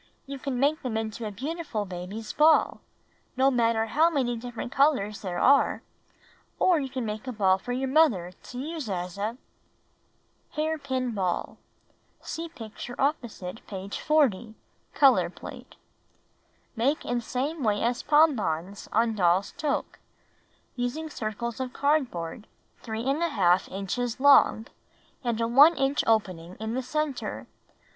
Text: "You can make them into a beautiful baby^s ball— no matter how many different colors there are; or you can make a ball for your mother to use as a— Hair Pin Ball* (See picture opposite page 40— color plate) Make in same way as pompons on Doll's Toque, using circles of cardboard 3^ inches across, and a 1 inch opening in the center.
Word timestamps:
"You 0.25 0.39
can 0.39 0.59
make 0.59 0.81
them 0.81 0.97
into 0.97 1.27
a 1.27 1.31
beautiful 1.31 1.85
baby^s 1.85 2.35
ball— 2.35 2.81
no 3.37 3.51
matter 3.51 3.85
how 3.85 4.09
many 4.09 4.35
different 4.35 4.71
colors 4.71 5.21
there 5.21 5.37
are; 5.37 5.83
or 6.57 6.79
you 6.79 6.89
can 6.89 7.05
make 7.05 7.27
a 7.27 7.31
ball 7.31 7.59
for 7.59 7.71
your 7.71 7.87
mother 7.87 8.31
to 8.31 8.57
use 8.57 8.89
as 8.89 9.19
a— 9.19 9.37
Hair 10.55 10.79
Pin 10.79 11.11
Ball* 11.11 11.59
(See 12.19 12.49
picture 12.49 12.95
opposite 12.99 13.63
page 13.67 13.99
40— 13.99 14.55
color 14.95 15.29
plate) 15.29 15.75
Make 16.75 17.05
in 17.05 17.21
same 17.21 17.61
way 17.61 17.83
as 17.83 18.01
pompons 18.01 18.89
on 18.91 19.13
Doll's 19.13 19.51
Toque, 19.51 19.99
using 20.75 21.11
circles 21.11 21.59
of 21.59 21.73
cardboard 21.73 22.47
3^ 22.81 23.05
inches 23.69 24.15
across, 24.15 24.69
and 25.23 25.39
a 25.39 25.47
1 25.47 25.75
inch 25.77 26.03
opening 26.07 26.55
in 26.59 26.73
the 26.73 26.81
center. 26.81 27.45